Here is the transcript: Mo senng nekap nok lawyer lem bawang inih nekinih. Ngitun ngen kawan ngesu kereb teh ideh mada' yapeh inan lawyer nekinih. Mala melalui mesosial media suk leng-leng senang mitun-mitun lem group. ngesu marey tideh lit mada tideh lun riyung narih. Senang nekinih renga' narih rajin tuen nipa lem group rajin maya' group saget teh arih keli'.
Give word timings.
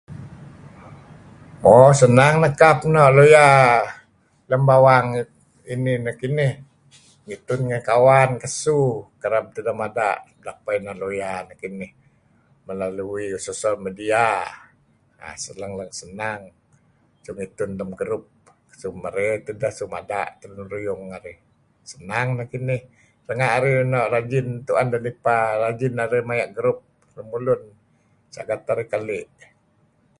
Mo 1.61 1.75
senng 1.99 2.37
nekap 2.43 2.77
nok 2.93 3.11
lawyer 3.17 3.75
lem 4.49 4.61
bawang 4.69 5.07
inih 5.73 5.97
nekinih. 6.05 6.53
Ngitun 7.25 7.61
ngen 7.67 7.83
kawan 7.89 8.29
ngesu 8.39 8.79
kereb 9.21 9.45
teh 9.53 9.61
ideh 9.63 9.75
mada' 9.81 10.23
yapeh 10.45 10.73
inan 10.79 10.97
lawyer 11.03 11.39
nekinih. 11.49 11.91
Mala 12.67 12.85
melalui 12.87 13.25
mesosial 13.33 13.75
media 13.85 14.25
suk 15.43 15.55
leng-leng 15.61 15.91
senang 16.01 16.41
mitun-mitun 17.13 17.71
lem 17.79 17.91
group. 17.99 18.25
ngesu 18.67 18.87
marey 19.03 19.29
tideh 19.45 19.71
lit 19.77 19.89
mada 19.93 20.21
tideh 20.39 20.51
lun 20.57 20.67
riyung 20.75 21.01
narih. 21.11 21.37
Senang 21.91 22.27
nekinih 22.39 22.81
renga' 23.27 23.51
narih 23.53 23.75
rajin 24.13 24.47
tuen 24.67 24.87
nipa 25.05 25.37
lem 25.61 25.75
group 25.77 25.93
rajin 26.09 26.25
maya' 26.29 26.49
group 26.57 26.77
saget 28.33 28.59
teh 28.65 28.71
arih 28.75 28.87
keli'. 28.95 29.25